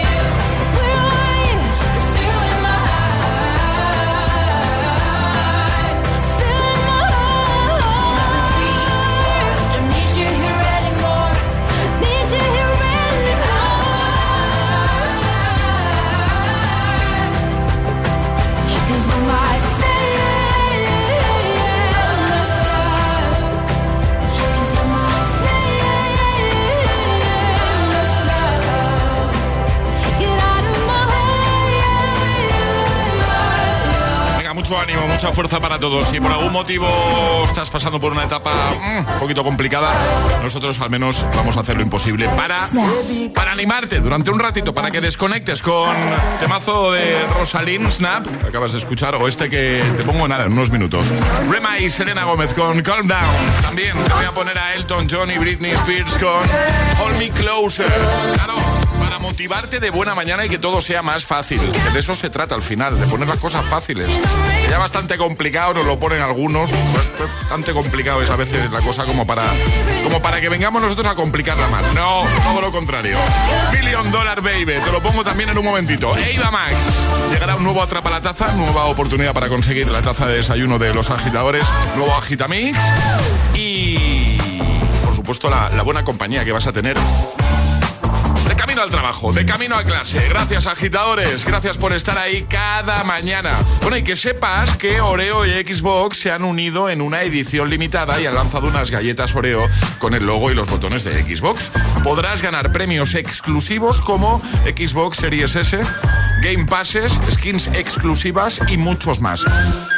Mucho 34.71 34.81
ánimo, 34.81 35.05
mucha 35.07 35.33
fuerza 35.33 35.59
para 35.59 35.79
todos. 35.79 36.07
Si 36.07 36.19
por 36.21 36.31
algún 36.31 36.53
motivo 36.53 36.87
estás 37.45 37.69
pasando 37.69 37.99
por 37.99 38.13
una 38.13 38.23
etapa 38.23 38.51
mm, 38.71 38.97
un 39.13 39.19
poquito 39.19 39.43
complicada, 39.43 39.91
nosotros 40.41 40.79
al 40.79 40.89
menos 40.89 41.25
vamos 41.35 41.57
a 41.57 41.59
hacer 41.59 41.75
lo 41.75 41.81
imposible 41.81 42.29
para, 42.29 42.57
para 43.35 43.51
animarte 43.51 43.99
durante 43.99 44.31
un 44.31 44.39
ratito, 44.39 44.73
para 44.73 44.89
que 44.89 45.01
desconectes 45.01 45.61
con 45.61 45.93
temazo 46.39 46.91
de 46.93 47.21
Rosalind 47.37 47.91
Snap, 47.91 48.25
acabas 48.47 48.71
de 48.71 48.77
escuchar, 48.77 49.15
o 49.15 49.27
este 49.27 49.49
que 49.49 49.83
te 49.97 50.03
pongo 50.03 50.25
nada 50.27 50.45
en 50.45 50.53
unos 50.53 50.71
minutos. 50.71 51.07
Rema 51.49 51.79
y 51.79 51.89
Selena 51.89 52.23
Gómez 52.23 52.53
con 52.53 52.81
Calm 52.81 53.07
Down. 53.07 53.61
También 53.61 53.97
te 53.97 54.13
voy 54.13 54.25
a 54.25 54.31
poner 54.31 54.57
a 54.57 54.73
Elton 54.75 55.07
John 55.11 55.31
y 55.31 55.37
Britney 55.37 55.71
Spears 55.71 56.17
con 56.17 56.47
Hold 57.03 57.17
Me 57.17 57.29
Closer. 57.29 57.91
Claro, 58.35 58.55
para 59.11 59.19
motivarte 59.19 59.81
de 59.81 59.89
buena 59.89 60.15
mañana 60.15 60.45
y 60.45 60.49
que 60.49 60.57
todo 60.57 60.79
sea 60.79 61.01
más 61.01 61.25
fácil. 61.25 61.59
De 61.91 61.99
eso 61.99 62.15
se 62.15 62.29
trata 62.29 62.55
al 62.55 62.61
final, 62.61 62.97
de 62.97 63.07
poner 63.07 63.27
las 63.27 63.39
cosas 63.39 63.65
fáciles. 63.65 64.09
ya 64.69 64.77
bastante 64.77 65.17
complicado, 65.17 65.73
nos 65.73 65.85
lo 65.85 65.99
ponen 65.99 66.21
algunos. 66.21 66.71
Bastante 67.19 67.73
complicado 67.73 68.21
es 68.21 68.29
a 68.29 68.37
veces 68.37 68.71
la 68.71 68.79
cosa 68.79 69.03
como 69.03 69.27
para, 69.27 69.51
como 70.03 70.21
para 70.21 70.39
que 70.39 70.47
vengamos 70.47 70.81
nosotros 70.81 71.07
a 71.07 71.15
complicarla 71.15 71.67
más. 71.67 71.93
No, 71.93 72.23
todo 72.41 72.61
lo 72.61 72.71
contrario. 72.71 73.17
Million 73.73 74.09
Dollar 74.11 74.41
Baby, 74.41 74.79
te 74.81 74.91
lo 74.93 75.03
pongo 75.03 75.25
también 75.25 75.49
en 75.49 75.57
un 75.57 75.65
momentito. 75.65 76.15
Eva 76.15 76.49
Max, 76.49 76.75
llegará 77.33 77.57
un 77.57 77.65
nuevo 77.65 77.83
Atrapa 77.83 78.09
la 78.09 78.21
Taza, 78.21 78.53
nueva 78.53 78.85
oportunidad 78.85 79.33
para 79.33 79.49
conseguir 79.49 79.91
la 79.91 80.01
taza 80.01 80.25
de 80.25 80.37
desayuno 80.37 80.79
de 80.79 80.93
los 80.93 81.09
agitadores, 81.09 81.65
nuevo 81.97 82.15
Agitamix 82.15 82.79
y, 83.55 84.37
por 85.03 85.13
supuesto, 85.13 85.49
la, 85.49 85.81
buena 85.83 86.05
compañía 86.05 86.45
que 86.45 86.53
vas 86.53 86.67
a 86.67 86.71
tener 86.71 86.97
al 88.81 88.89
trabajo, 88.89 89.31
de 89.31 89.45
camino 89.45 89.75
a 89.75 89.83
clase. 89.83 90.27
Gracias, 90.27 90.65
agitadores. 90.65 91.45
Gracias 91.45 91.77
por 91.77 91.93
estar 91.93 92.17
ahí 92.17 92.45
cada 92.49 93.03
mañana. 93.03 93.59
Bueno, 93.81 93.97
y 93.97 94.03
que 94.03 94.15
sepas 94.15 94.75
que 94.77 95.01
Oreo 95.01 95.45
y 95.45 95.51
Xbox 95.51 96.17
se 96.17 96.31
han 96.31 96.43
unido 96.43 96.89
en 96.89 97.01
una 97.01 97.21
edición 97.21 97.69
limitada 97.69 98.19
y 98.19 98.25
han 98.25 98.33
lanzado 98.33 98.67
unas 98.67 98.89
galletas 98.89 99.35
Oreo 99.35 99.61
con 99.99 100.15
el 100.15 100.25
logo 100.25 100.51
y 100.51 100.55
los 100.55 100.67
botones 100.67 101.03
de 101.03 101.23
Xbox. 101.23 101.71
Podrás 102.03 102.41
ganar 102.41 102.71
premios 102.71 103.13
exclusivos 103.13 104.01
como 104.01 104.41
Xbox 104.65 105.17
Series 105.17 105.55
S, 105.55 105.79
Game 106.41 106.65
Passes, 106.65 107.13
skins 107.31 107.67
exclusivas 107.67 108.59
y 108.67 108.77
muchos 108.77 109.21
más. 109.21 109.45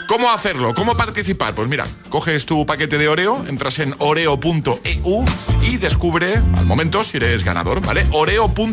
¿Cómo 0.08 0.30
hacerlo? 0.30 0.74
¿Cómo 0.74 0.98
participar? 0.98 1.56
Pues 1.56 1.70
mira, 1.70 1.88
coges 2.10 2.46
tu 2.46 2.66
paquete 2.66 2.98
de 2.98 3.08
Oreo, 3.08 3.46
entras 3.48 3.80
en 3.80 3.96
oreo.eu 4.00 5.26
y 5.62 5.78
descubre 5.78 6.36
al 6.36 6.66
momento 6.66 7.04
si 7.04 7.18
eres 7.18 7.44
ganador, 7.46 7.82
¿vale? 7.82 8.06
Oreo.eu. 8.12 8.73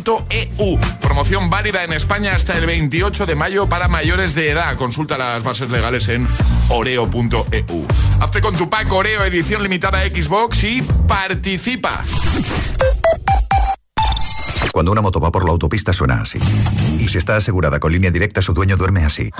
Promoción 1.00 1.50
válida 1.50 1.84
en 1.84 1.92
España 1.92 2.34
hasta 2.34 2.56
el 2.56 2.66
28 2.66 3.26
de 3.26 3.34
mayo 3.34 3.68
para 3.68 3.88
mayores 3.88 4.34
de 4.34 4.50
edad. 4.50 4.76
Consulta 4.76 5.18
las 5.18 5.42
bases 5.42 5.70
legales 5.70 6.08
en 6.08 6.26
oreo.eu. 6.68 7.86
Hazte 8.20 8.40
con 8.40 8.56
tu 8.56 8.70
pack 8.70 8.92
Oreo 8.92 9.24
edición 9.24 9.62
limitada 9.62 10.02
Xbox 10.02 10.64
y 10.64 10.82
participa. 11.06 12.04
Cuando 14.72 14.92
una 14.92 15.00
moto 15.00 15.20
va 15.20 15.32
por 15.32 15.44
la 15.44 15.50
autopista 15.50 15.92
suena 15.92 16.22
así. 16.22 16.38
Y 16.98 17.08
si 17.08 17.18
está 17.18 17.36
asegurada 17.36 17.80
con 17.80 17.92
línea 17.92 18.10
directa, 18.10 18.40
su 18.40 18.52
dueño 18.52 18.76
duerme 18.76 19.04
así. 19.04 19.30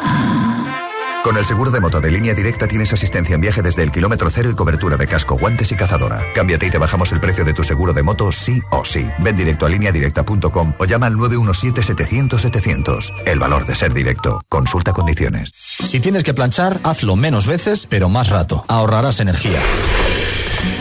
Con 1.23 1.37
el 1.37 1.45
seguro 1.45 1.71
de 1.71 1.81
moto 1.81 2.01
de 2.01 2.11
línea 2.11 2.33
directa 2.33 2.67
tienes 2.67 2.95
asistencia 2.95 3.35
en 3.35 3.43
viaje 3.43 3.61
desde 3.61 3.83
el 3.83 3.93
kilómetro 3.93 4.31
cero 4.31 4.49
y 4.51 4.55
cobertura 4.55 4.97
de 4.97 5.07
casco, 5.07 5.37
guantes 5.37 5.71
y 5.71 5.77
cazadora. 5.77 6.25
Cámbiate 6.35 6.67
y 6.67 6.71
te 6.71 6.79
bajamos 6.79 7.13
el 7.13 7.21
precio 7.21 7.45
de 7.45 7.53
tu 7.53 7.63
seguro 7.63 7.93
de 7.93 8.03
moto 8.03 8.33
sí 8.33 8.63
o 8.71 8.87
sí. 8.87 9.07
Ven 9.19 9.37
directo 9.37 9.67
a 9.67 9.69
lineadirecta.com 9.69 10.73
o 10.79 10.85
llama 10.87 11.05
al 11.07 11.17
917-700-700. 11.17 13.13
El 13.27 13.39
valor 13.39 13.67
de 13.67 13.75
ser 13.75 13.93
directo. 13.93 14.41
Consulta 14.49 14.95
condiciones. 14.95 15.53
Si 15.55 16.01
tienes 16.01 16.25
que 16.25 16.33
planchar, 16.33 16.81
hazlo 16.85 17.17
menos 17.17 17.47
veces, 17.47 17.87
pero 17.89 18.09
más 18.09 18.31
rato. 18.31 18.65
Ahorrarás 18.67 19.21
energía. 19.21 19.61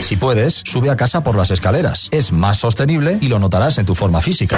Si 0.01 0.15
puedes, 0.15 0.63
sube 0.65 0.89
a 0.89 0.95
casa 0.95 1.21
por 1.21 1.35
las 1.35 1.51
escaleras. 1.51 2.07
Es 2.11 2.31
más 2.31 2.57
sostenible 2.59 3.17
y 3.19 3.27
lo 3.27 3.39
notarás 3.39 3.77
en 3.77 3.85
tu 3.85 3.93
forma 3.93 4.21
física. 4.21 4.57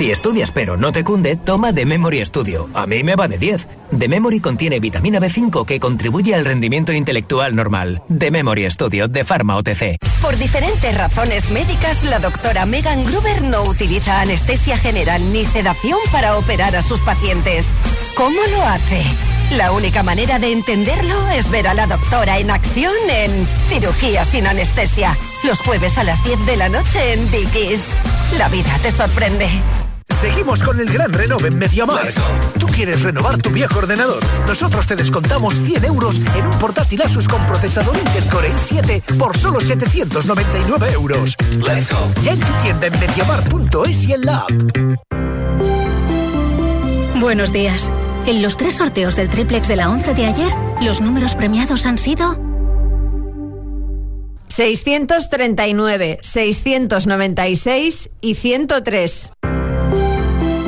Si 0.00 0.10
estudias 0.10 0.50
pero 0.50 0.78
no 0.78 0.92
te 0.92 1.04
cunde, 1.04 1.36
toma 1.36 1.74
The 1.74 1.84
Memory 1.84 2.24
Studio. 2.24 2.70
A 2.72 2.86
mí 2.86 3.04
me 3.04 3.16
va 3.16 3.28
de 3.28 3.36
10. 3.36 3.68
The 3.98 4.08
Memory 4.08 4.40
contiene 4.40 4.80
vitamina 4.80 5.20
B5 5.20 5.66
que 5.66 5.78
contribuye 5.78 6.34
al 6.34 6.46
rendimiento 6.46 6.90
intelectual 6.90 7.54
normal. 7.54 8.02
The 8.08 8.30
Memory 8.30 8.70
Studio 8.70 9.08
de 9.08 9.26
Pharma 9.26 9.58
OTC. 9.58 9.98
Por 10.22 10.38
diferentes 10.38 10.96
razones 10.96 11.50
médicas, 11.50 12.02
la 12.04 12.18
doctora 12.18 12.64
Megan 12.64 13.04
Gruber 13.04 13.42
no 13.42 13.64
utiliza 13.64 14.22
anestesia 14.22 14.78
general 14.78 15.34
ni 15.34 15.44
sedación 15.44 15.98
para 16.10 16.38
operar 16.38 16.76
a 16.76 16.80
sus 16.80 17.00
pacientes. 17.00 17.66
¿Cómo 18.16 18.40
lo 18.52 18.62
hace? 18.62 19.04
La 19.50 19.70
única 19.72 20.02
manera 20.02 20.38
de 20.38 20.50
entenderlo 20.50 21.28
es 21.28 21.50
ver 21.50 21.68
a 21.68 21.74
la 21.74 21.86
doctora 21.86 22.38
en 22.38 22.50
acción 22.50 22.94
en 23.10 23.46
Cirugía 23.68 24.24
sin 24.24 24.46
anestesia. 24.46 25.14
Los 25.44 25.60
jueves 25.60 25.98
a 25.98 26.04
las 26.04 26.24
10 26.24 26.46
de 26.46 26.56
la 26.56 26.70
noche 26.70 27.12
en 27.12 27.30
Dickies. 27.30 27.84
La 28.38 28.48
vida 28.48 28.78
te 28.82 28.90
sorprende. 28.90 29.46
Seguimos 30.20 30.62
con 30.62 30.78
el 30.78 30.92
gran 30.92 31.12
renove 31.14 31.48
en 31.48 31.56
MediaMarkt. 31.56 32.18
¿Tú 32.58 32.66
quieres 32.66 33.02
renovar 33.02 33.38
tu 33.38 33.48
viejo 33.48 33.78
ordenador? 33.78 34.22
Nosotros 34.46 34.86
te 34.86 34.94
descontamos 34.94 35.54
100 35.62 35.86
euros 35.86 36.20
en 36.36 36.44
un 36.44 36.58
portátil 36.58 37.00
Asus 37.00 37.26
con 37.26 37.42
procesador 37.46 37.96
Intel 37.96 38.26
Core 38.28 38.50
i7 38.50 39.00
por 39.16 39.34
solo 39.34 39.60
799 39.60 40.92
euros. 40.92 41.34
Ya 42.22 42.32
en 42.32 42.40
tu 42.40 42.52
tienda 42.62 42.88
en 42.88 43.00
MediaMarkt.es 43.00 44.04
y 44.04 44.12
en 44.12 44.20
la 44.26 44.40
app. 44.40 44.50
Buenos 47.18 47.50
días. 47.50 47.90
En 48.26 48.42
los 48.42 48.58
tres 48.58 48.76
sorteos 48.76 49.16
del 49.16 49.30
triplex 49.30 49.68
de 49.68 49.76
la 49.76 49.88
11 49.88 50.12
de 50.12 50.26
ayer, 50.26 50.52
los 50.82 51.00
números 51.00 51.34
premiados 51.34 51.86
han 51.86 51.96
sido 51.96 52.38
639, 54.48 56.18
696 56.20 58.10
y 58.20 58.34
103. 58.34 59.32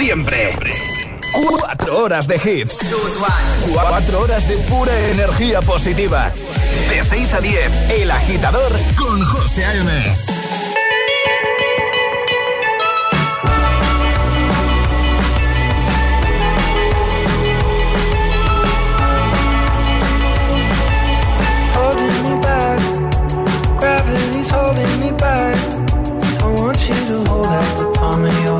siempre. 0.00 0.50
Cuatro 1.46 1.98
horas 1.98 2.26
de 2.26 2.36
hits. 2.36 2.78
Cuatro 3.70 4.22
horas 4.22 4.48
de 4.48 4.56
pura 4.56 4.98
energía 5.10 5.60
positiva. 5.60 6.32
De 6.88 7.04
6 7.04 7.34
a 7.34 7.40
10, 7.40 7.90
El 7.90 8.10
Agitador 8.10 8.72
con 8.96 9.22
José 9.22 9.62
A.M. 9.66 10.16
Holding 24.50 25.00
me 25.00 25.12
back. 25.12 25.58
I 26.42 26.46
want 26.54 26.88
you 26.88 26.94
to 26.94 27.30
hold 27.30 27.46
out 27.46 27.78
the 27.78 27.92
palm 27.94 28.24
of 28.24 28.44
your 28.44 28.59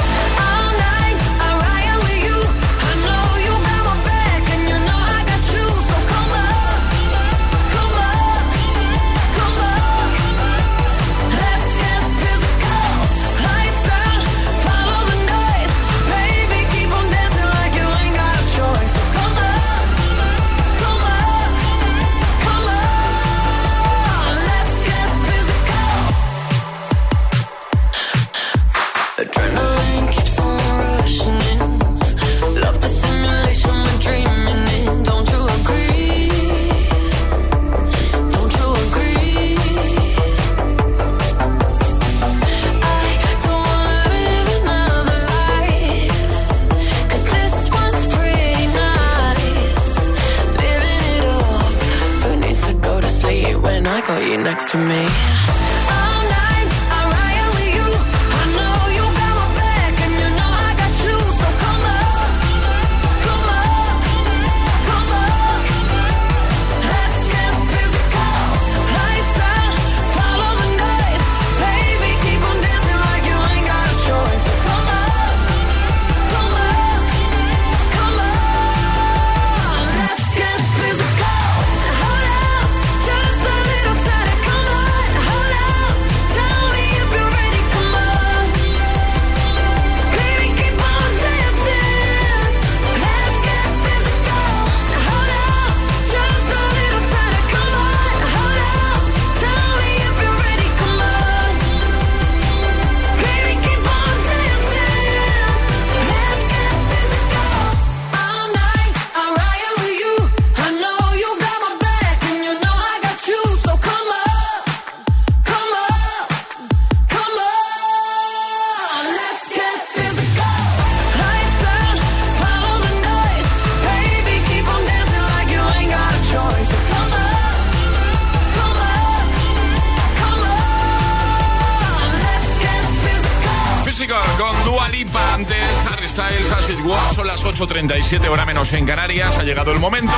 8.37 137.67 138.27
hora 138.27 138.43
menos 138.45 138.73
en 138.73 138.85
Canarias. 138.87 139.37
Ha 139.37 139.43
llegado 139.43 139.71
el 139.71 139.79
momento 139.79 140.11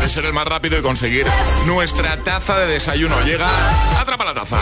de 0.00 0.08
ser 0.08 0.24
el 0.24 0.32
más 0.32 0.46
rápido 0.46 0.78
y 0.78 0.82
conseguir 0.82 1.26
nuestra 1.66 2.16
taza 2.18 2.56
de 2.58 2.66
desayuno. 2.68 3.20
Llega, 3.22 3.48
atrapa 4.00 4.24
la 4.24 4.34
taza. 4.34 4.58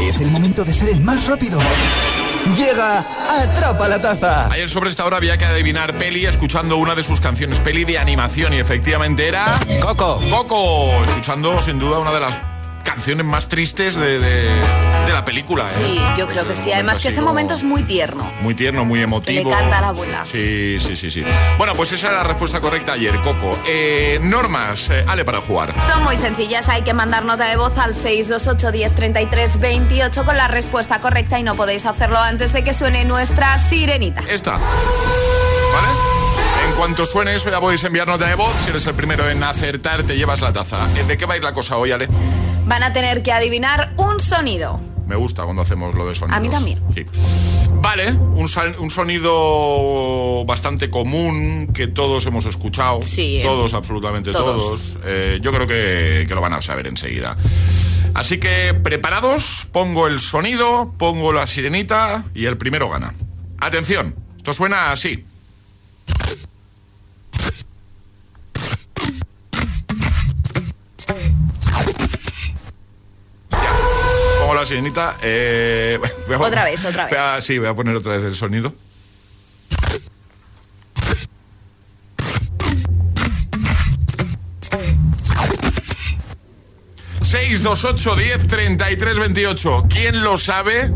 Es 0.00 0.20
el 0.20 0.30
momento 0.30 0.64
de 0.64 0.72
ser 0.72 0.90
el 0.90 1.00
más 1.00 1.26
rápido. 1.26 1.58
Llega, 2.56 3.04
atrapa 3.40 3.88
la 3.88 4.00
taza. 4.00 4.48
Ayer 4.52 4.70
sobre 4.70 4.88
esta 4.90 5.04
hora 5.04 5.16
había 5.16 5.36
que 5.36 5.44
adivinar 5.46 5.98
Peli 5.98 6.26
escuchando 6.26 6.76
una 6.76 6.94
de 6.94 7.02
sus 7.02 7.20
canciones, 7.20 7.58
Peli 7.58 7.84
de 7.84 7.98
animación, 7.98 8.52
y 8.54 8.58
efectivamente 8.58 9.26
era... 9.26 9.46
Coco. 9.80 10.20
Coco, 10.30 11.02
escuchando 11.04 11.60
sin 11.60 11.80
duda 11.80 11.98
una 11.98 12.12
de 12.12 12.20
las 12.20 12.36
canciones 12.84 13.26
más 13.26 13.48
tristes 13.48 13.96
de, 13.96 14.20
de- 14.20 14.60
de 15.06 15.12
la 15.12 15.24
película. 15.24 15.64
¿eh? 15.64 15.74
Sí, 15.76 16.00
yo 16.16 16.26
creo 16.28 16.46
que 16.46 16.54
sí. 16.54 16.72
Además 16.72 17.00
que 17.00 17.08
ese 17.08 17.22
momento 17.22 17.54
es 17.54 17.62
muy 17.62 17.82
tierno. 17.82 18.30
Muy 18.40 18.54
tierno, 18.54 18.84
muy 18.84 19.00
emotivo. 19.00 19.48
Le 19.50 19.56
canta 19.56 19.78
a 19.78 19.80
la 19.80 19.88
abuela. 19.88 20.24
Sí, 20.26 20.78
sí, 20.80 20.96
sí, 20.96 21.10
sí. 21.10 21.24
Bueno, 21.58 21.74
pues 21.74 21.92
esa 21.92 22.08
era 22.08 22.16
la 22.18 22.24
respuesta 22.24 22.60
correcta 22.60 22.92
ayer, 22.92 23.20
Coco. 23.20 23.58
Eh, 23.66 24.18
normas, 24.20 24.90
eh, 24.90 25.04
Ale, 25.06 25.24
para 25.24 25.40
jugar. 25.40 25.74
Son 25.88 26.02
muy 26.02 26.16
sencillas, 26.16 26.68
hay 26.68 26.82
que 26.82 26.92
mandar 26.92 27.24
nota 27.24 27.46
de 27.46 27.56
voz 27.56 27.78
al 27.78 27.94
628 27.94 28.72
10 28.72 28.94
33 28.94 29.60
28 29.60 30.24
con 30.24 30.36
la 30.36 30.48
respuesta 30.48 31.00
correcta 31.00 31.38
y 31.38 31.42
no 31.42 31.54
podéis 31.54 31.86
hacerlo 31.86 32.18
antes 32.18 32.52
de 32.52 32.64
que 32.64 32.74
suene 32.74 33.04
nuestra 33.04 33.56
sirenita. 33.68 34.22
Esta. 34.28 34.52
¿Vale? 34.52 35.88
En 36.66 36.72
cuanto 36.76 37.06
suene 37.06 37.34
eso 37.34 37.50
ya 37.50 37.60
podéis 37.60 37.84
enviar 37.84 38.08
nota 38.08 38.26
de 38.26 38.34
voz. 38.34 38.52
Si 38.64 38.70
eres 38.70 38.86
el 38.86 38.94
primero 38.94 39.28
en 39.30 39.42
acertar, 39.42 40.02
te 40.02 40.16
llevas 40.16 40.40
la 40.40 40.52
taza. 40.52 40.86
Eh, 40.96 41.04
¿De 41.04 41.16
qué 41.16 41.26
va 41.26 41.34
a 41.34 41.36
ir 41.36 41.44
la 41.44 41.52
cosa 41.52 41.76
hoy, 41.76 41.92
Ale? 41.92 42.08
Van 42.64 42.82
a 42.82 42.92
tener 42.92 43.22
que 43.22 43.32
adivinar 43.32 43.92
un 43.96 44.18
sonido. 44.20 44.80
Me 45.06 45.16
gusta 45.16 45.44
cuando 45.44 45.62
hacemos 45.62 45.94
lo 45.94 46.06
de 46.06 46.14
sonidos. 46.14 46.36
A 46.36 46.40
mí 46.40 46.48
también. 46.48 46.78
Sí. 46.94 47.04
Vale, 47.80 48.12
un, 48.12 48.48
sonido 48.90 50.44
bastante 50.44 50.90
común 50.90 51.70
que 51.72 51.86
todos 51.86 52.26
hemos 52.26 52.44
escuchado. 52.46 53.00
Sí, 53.02 53.38
¿eh? 53.38 53.42
Todos, 53.44 53.74
absolutamente 53.74 54.32
todos. 54.32 54.56
Todos. 54.56 54.98
Eh, 55.04 55.38
yo 55.40 55.52
creo 55.52 55.66
que, 55.66 56.24
que 56.26 56.34
lo 56.34 56.40
van 56.40 56.54
a 56.54 56.62
saber 56.62 56.88
enseguida. 56.88 57.36
Así 58.14 58.38
que, 58.38 58.74
preparados, 58.74 59.68
pongo 59.72 60.06
el 60.06 60.18
sonido, 60.20 60.92
pongo 60.98 61.32
la 61.32 61.46
sirenita 61.46 62.24
y 62.34 62.46
el 62.46 62.56
primero 62.56 62.88
gana. 62.88 63.14
Atención, 63.58 64.16
esto 64.36 64.52
suena 64.52 64.90
así. 64.90 65.24
La 74.66 74.68
sirenita. 74.68 75.16
eh, 75.22 75.98
a- 76.34 76.38
Otra 76.40 76.64
vez, 76.64 76.84
otra 76.84 77.04
vez. 77.04 77.12
voy 77.14 77.18
a- 77.20 77.40
sí, 77.40 77.58
voy 77.58 77.68
a 77.68 77.74
poner 77.74 77.94
otra 77.94 78.16
vez 78.16 78.24
el 78.24 78.34
sonido. 78.34 78.72
Seis, 87.22 87.62
dos, 87.62 87.84
ocho, 87.84 88.14
diez, 88.14 88.46
treinta 88.46 88.90
y 88.90 88.96
tres, 88.96 89.18
veintiocho. 89.18 89.84
¿Quién 89.88 90.22
lo 90.22 90.38
sabe? 90.38 90.90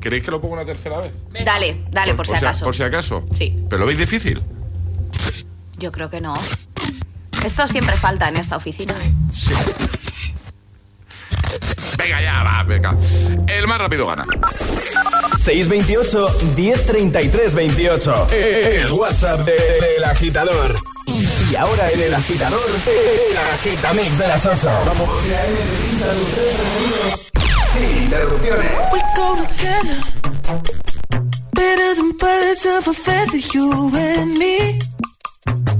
¿Queréis 0.00 0.24
que 0.24 0.30
lo 0.30 0.40
ponga 0.40 0.54
una 0.54 0.64
tercera 0.64 0.98
vez? 0.98 1.12
Dale, 1.44 1.84
dale, 1.90 2.14
por, 2.14 2.26
si 2.26 2.34
acaso. 2.34 2.64
Por 2.64 2.74
si 2.74 2.82
acaso. 2.82 3.26
Sí. 3.36 3.54
¿Pero 3.68 3.80
lo 3.80 3.86
veis 3.86 3.98
difícil? 3.98 4.40
Yo 5.76 5.92
creo 5.92 6.08
que 6.08 6.20
no. 6.20 6.34
Esto 7.44 7.68
siempre 7.68 7.94
falta 7.96 8.28
en 8.28 8.36
esta 8.36 8.56
oficina. 8.56 8.94
Sí. 9.34 9.52
Venga, 12.08 12.22
ya, 12.22 12.42
va, 12.42 12.62
venga. 12.62 12.96
El 13.48 13.66
más 13.66 13.78
rápido 13.78 14.06
gana. 14.06 14.24
628 15.44 16.38
1033 16.56 17.54
28. 17.54 18.26
El 18.32 18.92
WhatsApp 18.92 19.40
de- 19.40 19.52
del 19.52 20.04
agitador. 20.04 20.74
Y 21.50 21.54
ahora 21.56 21.90
en 21.90 22.00
el 22.00 22.14
agitador, 22.14 22.64
el 22.86 23.36
agitamix 23.36 24.16
de 24.16 24.26
las 24.28 24.46
8. 24.46 24.70
Vamos. 24.86 25.08
Sin 27.74 28.04
interrupciones. 28.04 28.72
We 28.90 29.00
go 29.14 29.36
together. 29.36 29.98
Better 31.52 31.94
than 31.94 32.12
birds 32.16 32.64
of 32.64 32.88
a 32.88 32.94
feather, 32.94 33.38
you 33.52 33.92
and 33.94 34.38
me. 34.38 34.78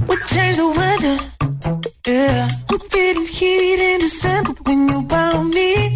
We 0.07 0.15
change 0.27 0.57
the 0.57 0.67
weather. 0.77 1.17
Yeah. 2.05 2.47
I'm 2.69 2.79
feeling 2.91 3.25
heat 3.27 3.79
in 3.79 4.01
December 4.01 4.53
when 4.65 4.87
you 4.89 5.07
found 5.09 5.55
me. 5.55 5.95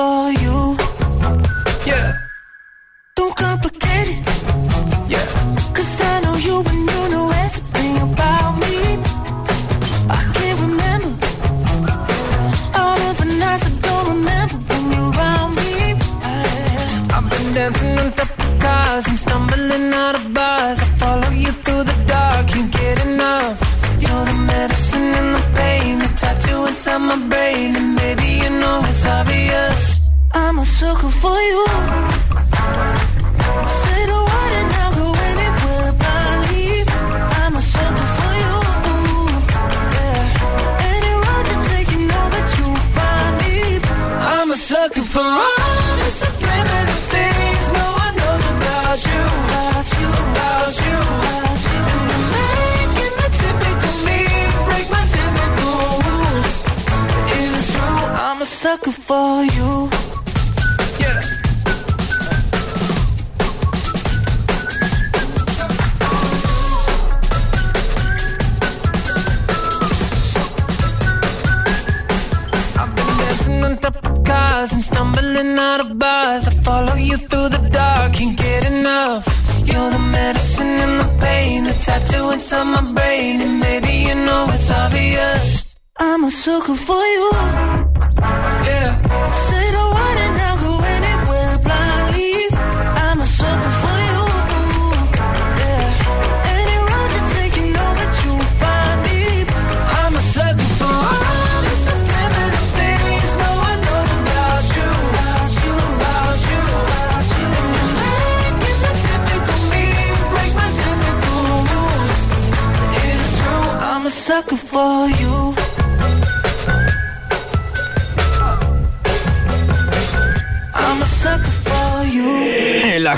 for 0.00 0.32
you. 0.32 0.59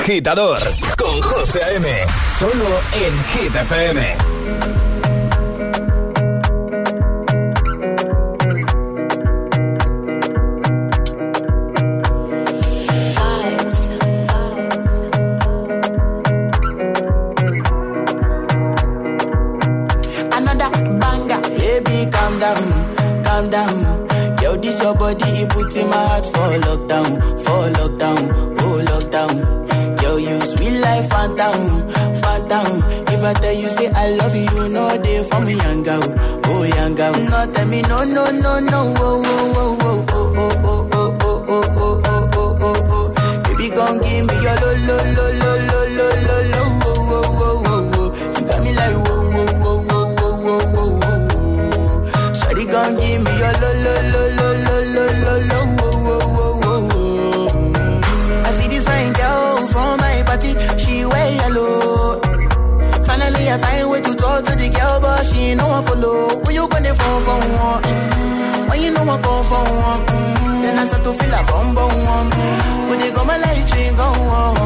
agitador 0.02 0.58
con 0.98 1.22
José 1.22 1.60
M. 1.76 1.86
Solo 2.36 2.80
en 2.92 3.24
Hit 3.24 3.54
FM. 3.54 4.16
Another 20.32 20.70
banger, 20.98 21.40
baby, 21.58 22.10
calm 22.10 22.40
down, 22.40 23.22
calm 23.22 23.50
down. 23.50 24.08
Yo, 24.42 24.56
this 24.56 24.82
your 24.82 24.94
body, 24.96 25.22
it 25.42 25.48
puts 25.50 25.76
in 25.76 25.88
my 25.88 25.96
heart 25.96 26.26
for 26.26 26.58
lockdown, 26.66 27.20
for 27.44 27.70
lockdown, 27.78 28.22
oh 28.62 28.82
lockdown. 28.90 29.61
I 33.34 33.68
say 33.68 33.92
you 65.52 65.58
know 65.58 65.68
I 65.68 65.82
follow. 65.82 66.40
When 66.44 66.54
you 66.54 66.66
gonna 66.66 66.94
fall 66.94 67.20
for 67.26 67.36
one? 67.36 67.82
Mm. 67.82 68.70
When 68.70 68.82
you 68.82 68.90
know 68.90 69.02
I 69.02 69.20
fall 69.20 69.42
for 69.44 69.64
one? 69.88 70.00
Mm. 70.06 70.62
Then 70.62 70.78
I 70.78 70.86
start 70.86 71.04
to 71.04 71.12
feel 71.12 71.34
a 71.34 71.44
bum 71.44 71.74
bum 71.74 71.92
one. 72.06 72.30
When 72.88 72.98
they 72.98 73.10
go 73.10 73.22
my 73.24 73.36
light, 73.36 73.68
you 73.76 73.92
go 73.94 74.04
on. 74.04 74.61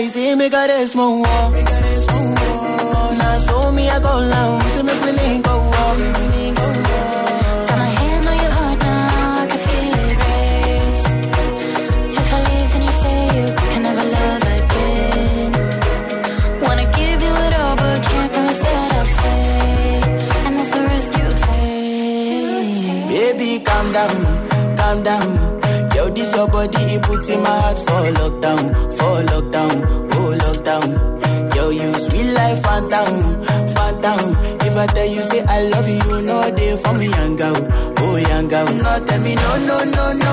Rest 0.00 0.94
more 0.94 1.20
walk. 1.20 1.52
Now 3.18 3.38
so 3.38 3.72
me 3.72 3.88
I 3.88 3.98
go 3.98 4.20
down, 4.30 4.70
say 4.70 4.82
make 4.82 5.02
we 5.02 5.12
link 5.12 5.44
go 5.44 5.56
walk. 5.58 5.98
Got 7.68 7.78
my 7.78 7.86
hand 7.86 8.26
on 8.26 8.36
your 8.36 8.50
heart 8.58 8.78
now, 8.80 9.42
I 9.42 9.46
can 9.46 9.58
feel 9.66 9.94
it 10.04 10.16
race. 10.26 11.04
If 12.18 12.32
I 12.32 12.38
leave, 12.48 12.70
then 12.72 12.82
you 12.82 12.94
say 13.02 13.20
you 13.36 13.46
can 13.70 13.82
never 13.82 14.04
love 14.16 14.44
again. 14.58 15.52
Wanna 16.62 16.86
give 16.92 17.22
you 17.22 17.32
it 17.46 17.54
all, 17.60 17.76
but 17.76 18.02
can't 18.02 18.30
promise 18.32 18.60
that 18.60 18.92
I'll 18.92 19.06
stay. 19.16 20.00
And 20.46 20.52
that's 20.58 20.72
the 20.74 20.80
risk 20.92 21.10
you 21.20 21.28
take. 21.46 23.08
Baby, 23.08 23.50
calm 23.64 23.86
down, 23.92 24.16
calm 24.76 24.98
down. 25.02 25.28
Yo, 25.94 26.02
this 26.10 26.34
your 26.34 26.48
body, 26.48 26.82
it 26.94 27.02
puts 27.02 27.28
in 27.30 27.40
my 27.42 27.48
heart 27.48 27.78
for 27.78 28.12
lockdown, 28.20 28.64
for 29.06 29.22
lockdown, 29.30 29.76
oh 30.18 30.30
lockdown. 30.42 30.88
Yo, 31.54 31.70
you 31.70 31.92
sweet 31.94 32.32
life, 32.34 32.60
phantom, 32.62 33.12
phantom. 33.74 34.20
If 34.66 34.76
I 34.76 34.86
tell 34.86 35.06
you 35.06 35.22
say 35.22 35.42
I 35.46 35.68
love 35.70 35.88
you, 35.88 36.22
know 36.26 36.50
they 36.50 36.76
for 36.82 36.92
me, 36.94 37.06
young 37.08 37.36
girl, 37.36 37.56
oh 38.02 38.16
young 38.16 38.48
girl. 38.48 38.66
No, 38.66 38.92
tell 39.06 39.20
me 39.20 39.34
no, 39.36 39.50
no, 39.68 39.76
no, 39.84 40.12
no, 40.12 40.32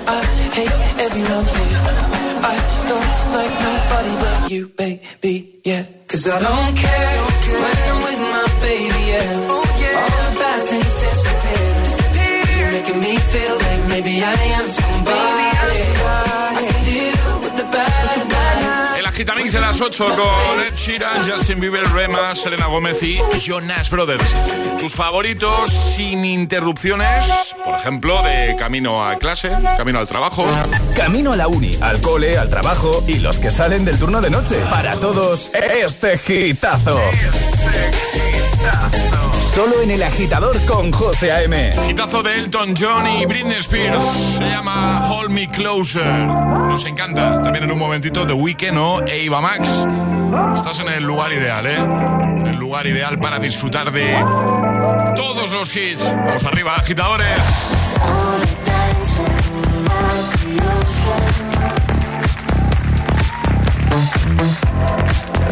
8 19.91 20.05
con 20.05 20.61
Ed 20.65 20.73
Sheeran, 20.73 21.29
Justin 21.29 21.59
Bieber, 21.59 21.85
Rema, 21.91 22.33
Selena 22.33 22.67
Gómez 22.67 23.03
y 23.03 23.19
Jonas 23.41 23.89
Brothers. 23.89 24.23
Tus 24.79 24.93
favoritos 24.93 25.69
sin 25.69 26.23
interrupciones, 26.23 27.53
por 27.65 27.75
ejemplo, 27.75 28.23
de 28.23 28.55
camino 28.57 29.05
a 29.05 29.17
clase, 29.17 29.49
camino 29.75 29.99
al 29.99 30.07
trabajo. 30.07 30.45
Camino 30.95 31.33
a 31.33 31.35
la 31.35 31.49
uni, 31.49 31.77
al 31.81 31.99
cole, 31.99 32.37
al 32.37 32.49
trabajo 32.49 33.03
y 33.05 33.19
los 33.19 33.37
que 33.37 33.51
salen 33.51 33.83
del 33.83 33.99
turno 33.99 34.21
de 34.21 34.29
noche. 34.29 34.55
Para 34.69 34.93
todos, 34.93 35.51
este 35.53 36.17
gitazo. 36.17 36.97
Solo 39.53 39.81
en 39.81 39.91
el 39.91 40.01
agitador 40.01 40.65
con 40.65 40.91
José 40.93 41.31
A.M. 41.31 41.73
Gitazo 41.85 42.23
de 42.23 42.35
Elton 42.35 42.73
John 42.79 43.05
y 43.05 43.25
Britney 43.25 43.57
Spears. 43.57 44.03
Se 44.37 44.45
llama 44.45 45.09
Hold 45.09 45.29
Me 45.29 45.49
Closer. 45.49 46.05
Nos 46.05 46.85
encanta. 46.85 47.43
También 47.43 47.65
en 47.65 47.71
un 47.71 47.77
momentito 47.77 48.25
de 48.25 48.33
Weekend 48.33 48.77
o 48.77 49.01
Eva 49.05 49.41
Max. 49.41 49.69
Estás 50.55 50.79
en 50.79 50.87
el 50.87 51.03
lugar 51.03 51.33
ideal, 51.33 51.65
¿eh? 51.65 51.75
En 51.75 52.47
el 52.47 52.55
lugar 52.55 52.87
ideal 52.87 53.19
para 53.19 53.39
disfrutar 53.39 53.91
de 53.91 54.13
todos 55.17 55.51
los 55.51 55.75
hits. 55.75 56.03
Vamos 56.05 56.45
arriba, 56.45 56.75
agitadores. 56.75 57.27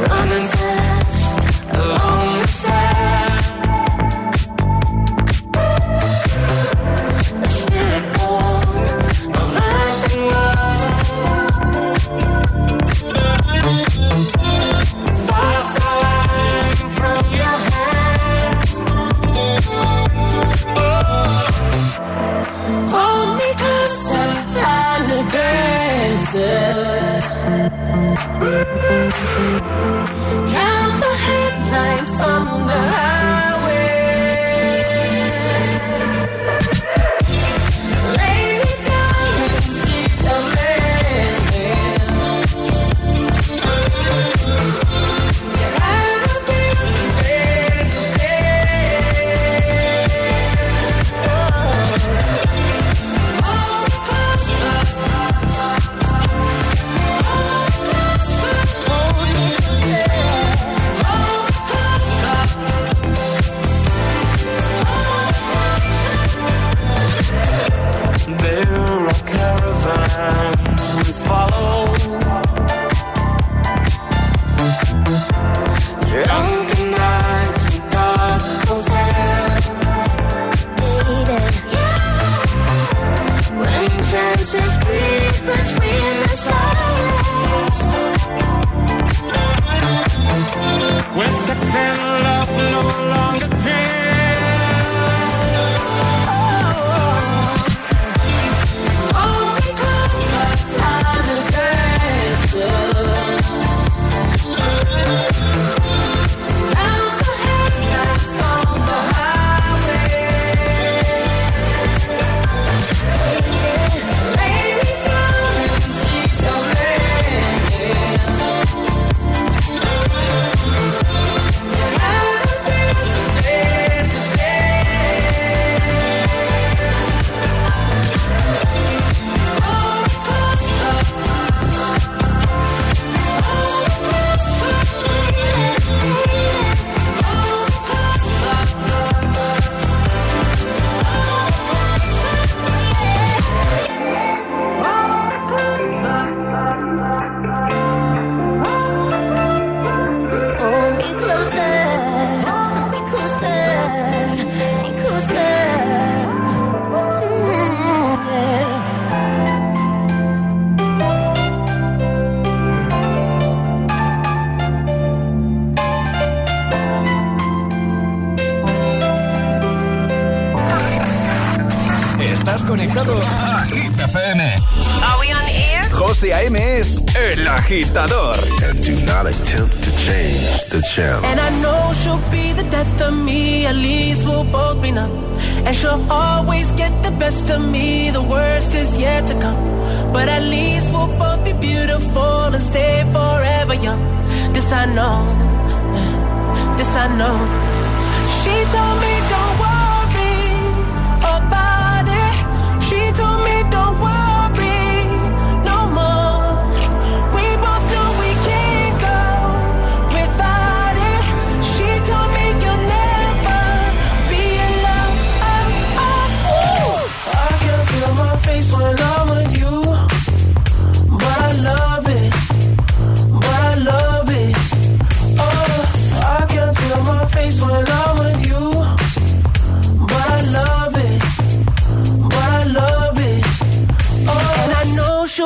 Running 0.08 0.48
fast 0.48 1.76
along 1.76 2.19